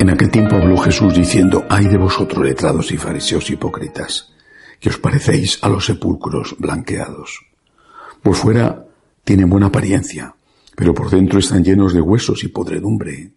[0.00, 4.32] En aquel tiempo habló Jesús diciendo, ay de vosotros letrados y fariseos hipócritas,
[4.80, 7.44] que os parecéis a los sepulcros blanqueados.
[8.22, 8.86] Por fuera
[9.24, 10.34] tienen buena apariencia,
[10.74, 13.32] pero por dentro están llenos de huesos y podredumbre.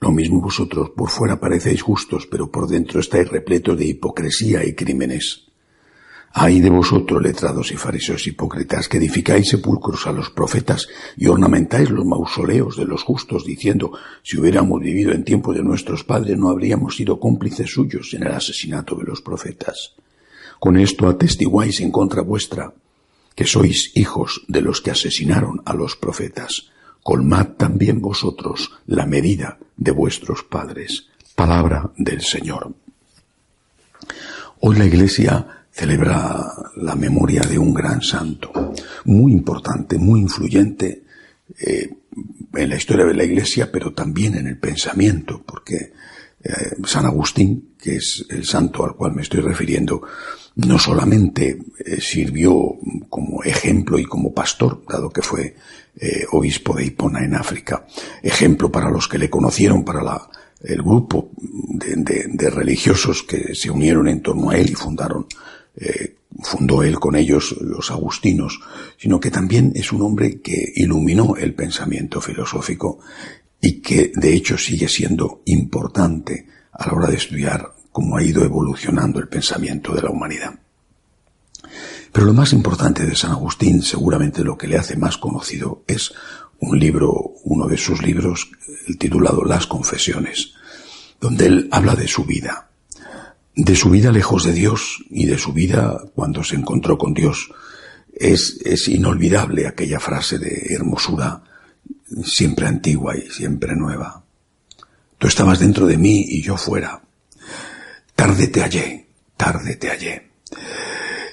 [0.00, 4.74] Lo mismo vosotros, por fuera parecéis justos, pero por dentro estáis repletos de hipocresía y
[4.74, 5.47] crímenes.
[6.32, 10.86] Ay de vosotros, letrados y fariseos hipócritas, que edificáis sepulcros a los profetas
[11.16, 13.92] y ornamentáis los mausoleos de los justos, diciendo,
[14.22, 18.32] si hubiéramos vivido en tiempo de nuestros padres, no habríamos sido cómplices suyos en el
[18.32, 19.94] asesinato de los profetas.
[20.60, 22.72] Con esto atestiguáis en contra vuestra,
[23.34, 26.70] que sois hijos de los que asesinaron a los profetas.
[27.02, 31.06] Colmad también vosotros la medida de vuestros padres.
[31.36, 32.74] Palabra del Señor.
[34.60, 36.44] Hoy la Iglesia celebra
[36.78, 38.74] la memoria de un gran santo,
[39.04, 41.04] muy importante, muy influyente
[41.60, 41.88] eh,
[42.52, 45.92] en la historia de la Iglesia, pero también en el pensamiento, porque
[46.42, 46.52] eh,
[46.84, 50.02] San Agustín, que es el santo al cual me estoy refiriendo,
[50.56, 52.56] no solamente eh, sirvió
[53.08, 55.54] como ejemplo y como pastor, dado que fue
[56.30, 57.84] obispo de Hipona en África,
[58.22, 63.68] ejemplo para los que le conocieron, para la, el grupo de, de religiosos que se
[63.68, 65.26] unieron en torno a él y fundaron
[65.80, 68.60] eh, fundó él con ellos los agustinos,
[68.96, 72.98] sino que también es un hombre que iluminó el pensamiento filosófico
[73.60, 78.44] y que de hecho sigue siendo importante a la hora de estudiar cómo ha ido
[78.44, 80.58] evolucionando el pensamiento de la humanidad.
[82.12, 86.12] Pero lo más importante de San Agustín, seguramente lo que le hace más conocido, es
[86.60, 87.12] un libro,
[87.44, 88.50] uno de sus libros,
[88.86, 90.54] el titulado Las Confesiones,
[91.20, 92.67] donde él habla de su vida,
[93.58, 97.50] de su vida lejos de Dios y de su vida cuando se encontró con Dios.
[98.14, 101.42] Es, es inolvidable aquella frase de hermosura
[102.24, 104.22] siempre antigua y siempre nueva.
[105.18, 107.02] Tú estabas dentro de mí y yo fuera.
[108.14, 110.30] Tarde te hallé, tarde te hallé.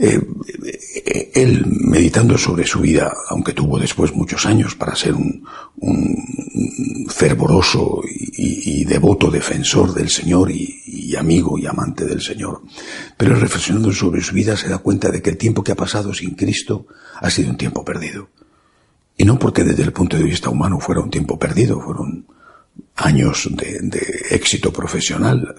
[0.00, 0.20] Eh,
[1.06, 5.44] eh, él, meditando sobre su vida, aunque tuvo después muchos años para ser un,
[7.08, 10.80] fervoroso y, devoto defensor del Señor y,
[11.16, 12.62] amigo y amante del Señor,
[13.16, 16.12] pero reflexionando sobre su vida se da cuenta de que el tiempo que ha pasado
[16.12, 16.86] sin Cristo
[17.20, 18.28] ha sido un tiempo perdido.
[19.16, 22.26] Y no porque desde el punto de vista humano fuera un tiempo perdido, fueron
[22.96, 25.54] años de, de éxito profesional.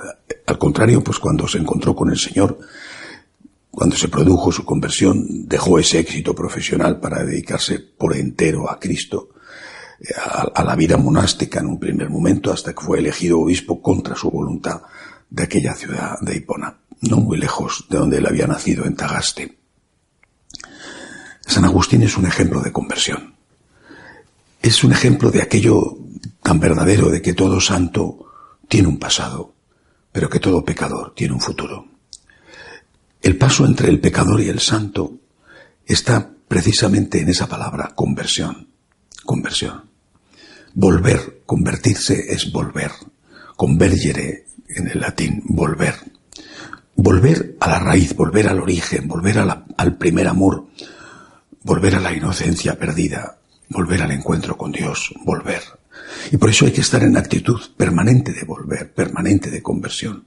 [0.45, 2.57] Al contrario, pues cuando se encontró con el Señor,
[3.71, 9.29] cuando se produjo su conversión, dejó ese éxito profesional para dedicarse por entero a Cristo,
[9.99, 10.13] eh,
[10.53, 14.29] a, la vida monástica en un primer momento, hasta que fue elegido obispo contra su
[14.29, 14.81] voluntad
[15.29, 19.57] de aquella ciudad de Hipona, no muy lejos de donde él había nacido, en Tagaste.
[21.45, 23.35] San Agustín es un ejemplo de conversión.
[24.62, 25.97] Es un ejemplo de aquello
[26.41, 28.28] tan verdadero de que todo santo
[28.68, 29.53] tiene un pasado,
[30.12, 31.88] pero que todo pecador tiene un futuro.
[33.22, 35.19] El paso entre el pecador y el santo
[35.85, 38.69] está precisamente en esa palabra, conversión.
[39.25, 39.89] Conversión.
[40.73, 42.91] Volver, convertirse es volver.
[43.56, 45.96] Convergere en el latín, volver.
[46.96, 50.68] Volver a la raíz, volver al origen, volver al primer amor,
[51.63, 53.38] volver a la inocencia perdida,
[53.69, 55.62] volver al encuentro con Dios, volver.
[56.31, 60.25] Y por eso hay que estar en actitud permanente de volver, permanente de conversión.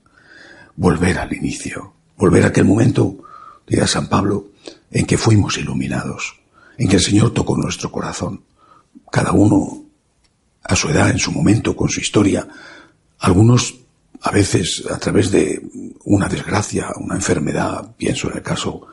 [0.77, 3.19] Volver al inicio, volver a aquel momento,
[3.67, 4.49] diga San Pablo,
[4.91, 6.41] en que fuimos iluminados,
[6.79, 8.45] en que el Señor tocó nuestro corazón,
[9.11, 9.85] cada uno
[10.65, 12.49] a su edad, en su momento, con su historia,
[13.19, 13.81] algunos
[14.22, 15.60] a veces a través de
[16.05, 18.87] una desgracia, una enfermedad, pienso en el caso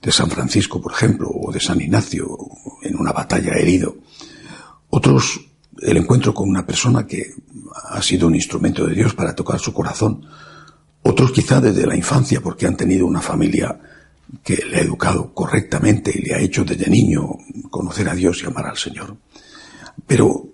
[0.00, 2.36] de San Francisco, por ejemplo, o de San Ignacio,
[2.82, 3.96] en una batalla herido.
[4.90, 5.40] Otros,
[5.80, 7.32] el encuentro con una persona que
[7.90, 10.26] ha sido un instrumento de Dios para tocar su corazón,
[11.02, 13.80] otros quizá desde la infancia porque han tenido una familia
[14.42, 17.38] que le ha educado correctamente y le ha hecho desde niño
[17.70, 19.16] conocer a Dios y amar al Señor.
[20.06, 20.48] Pero,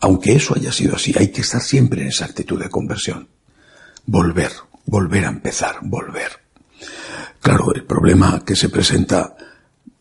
[0.00, 3.28] aunque eso haya sido así, hay que estar siempre en esa actitud de conversión.
[4.06, 4.52] Volver,
[4.86, 6.32] volver a empezar, volver.
[7.40, 9.36] Claro, el problema que se presenta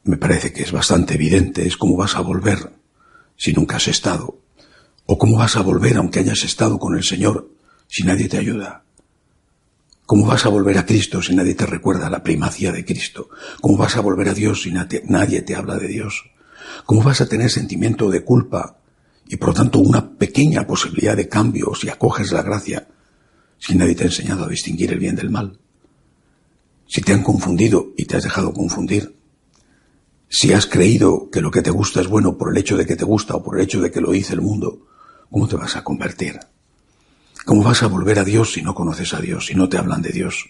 [0.03, 2.71] me parece que es bastante evidente, es cómo vas a volver
[3.37, 4.39] si nunca has estado,
[5.05, 7.49] o cómo vas a volver aunque hayas estado con el Señor
[7.87, 8.83] si nadie te ayuda.
[10.05, 13.29] ¿Cómo vas a volver a Cristo si nadie te recuerda la primacía de Cristo?
[13.61, 16.25] ¿Cómo vas a volver a Dios si nadie te habla de Dios?
[16.85, 18.77] ¿Cómo vas a tener sentimiento de culpa
[19.27, 22.87] y por lo tanto una pequeña posibilidad de cambio si acoges la gracia
[23.61, 25.59] si nadie te ha enseñado a distinguir el bien del mal?
[26.87, 29.15] Si te han confundido y te has dejado confundir,
[30.27, 32.95] si has creído que lo que te gusta es bueno por el hecho de que
[32.95, 34.87] te gusta o por el hecho de que lo dice el mundo,
[35.29, 36.39] ¿cómo te vas a convertir?
[37.45, 40.01] ¿Cómo vas a volver a Dios si no conoces a Dios, si no te hablan
[40.01, 40.49] de Dios?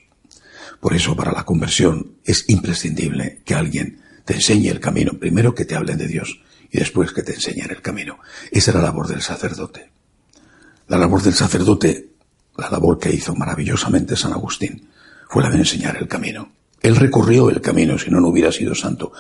[0.79, 5.13] Por eso, para la conversión es imprescindible que alguien te enseñe el camino.
[5.19, 6.41] Primero que te hablen de Dios
[6.71, 8.19] y después que te enseñen el camino.
[8.51, 9.91] Esa era la labor del sacerdote.
[10.87, 12.10] La labor del sacerdote,
[12.61, 14.87] la labor que hizo maravillosamente San Agustín,
[15.27, 16.51] fue la de enseñar el camino.
[16.79, 19.11] Él recorrió el camino, si no, no hubiera sido santo,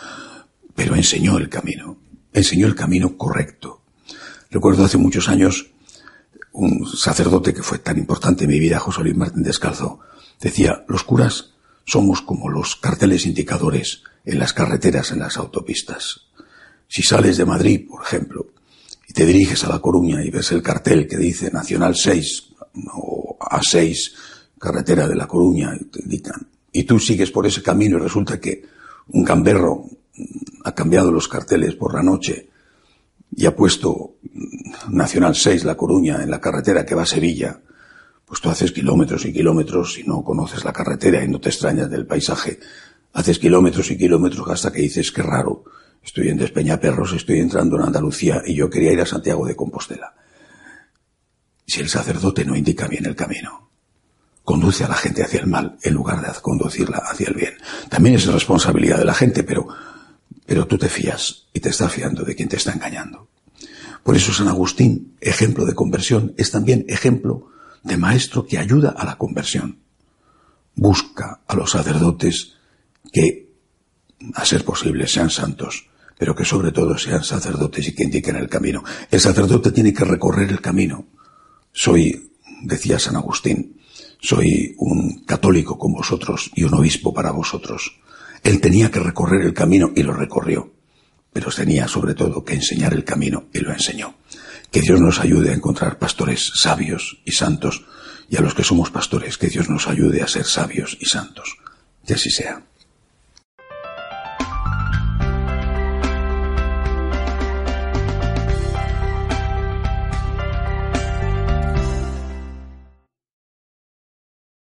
[0.75, 1.97] pero enseñó el camino,
[2.33, 3.81] enseñó el camino correcto.
[4.51, 5.71] Recuerdo hace muchos años
[6.51, 9.99] un sacerdote que fue tan importante en mi vida, José Luis Martín Descalzo,
[10.39, 11.53] decía, los curas
[11.85, 16.27] somos como los carteles indicadores en las carreteras, en las autopistas.
[16.87, 18.47] Si sales de Madrid, por ejemplo,
[19.07, 22.50] y te diriges a La Coruña y ves el cartel que dice Nacional 6
[22.93, 24.13] o A6,
[24.59, 28.39] carretera de La Coruña, y te indican, y tú sigues por ese camino y resulta
[28.39, 28.63] que
[29.09, 29.85] un gamberro
[30.63, 32.49] ha cambiado los carteles por la noche
[33.35, 34.15] y ha puesto
[34.89, 37.59] Nacional 6 La Coruña en la carretera que va a Sevilla,
[38.25, 41.89] pues tú haces kilómetros y kilómetros y no conoces la carretera y no te extrañas
[41.89, 42.59] del paisaje.
[43.13, 45.65] Haces kilómetros y kilómetros hasta que dices, qué raro,
[46.03, 50.13] estoy en Despeñaperros, estoy entrando en Andalucía y yo quería ir a Santiago de Compostela.
[51.71, 53.69] Si el sacerdote no indica bien el camino,
[54.43, 57.53] conduce a la gente hacia el mal en lugar de conducirla hacia el bien.
[57.87, 59.69] También es responsabilidad de la gente, pero,
[60.45, 63.29] pero tú te fías y te estás fiando de quien te está engañando.
[64.03, 67.47] Por eso San Agustín, ejemplo de conversión, es también ejemplo
[67.83, 69.79] de maestro que ayuda a la conversión.
[70.75, 72.55] Busca a los sacerdotes
[73.13, 73.49] que,
[74.33, 75.87] a ser posible, sean santos,
[76.17, 78.83] pero que sobre todo sean sacerdotes y que indiquen el camino.
[79.09, 81.07] El sacerdote tiene que recorrer el camino.
[81.73, 82.31] Soy,
[82.63, 83.79] decía San Agustín,
[84.19, 87.99] soy un católico con vosotros y un obispo para vosotros.
[88.43, 90.73] Él tenía que recorrer el camino y lo recorrió,
[91.33, 94.15] pero tenía sobre todo que enseñar el camino y lo enseñó.
[94.71, 97.85] Que Dios nos ayude a encontrar pastores sabios y santos
[98.29, 101.57] y a los que somos pastores, que Dios nos ayude a ser sabios y santos.
[102.07, 102.63] Y así sea.